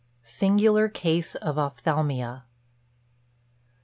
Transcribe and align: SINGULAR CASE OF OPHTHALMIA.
SINGULAR 0.23 0.89
CASE 0.89 1.35
OF 1.35 1.59
OPHTHALMIA. 1.59 2.45